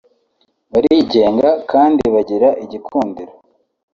[0.71, 3.33] barigenga kandi bagira igikundiro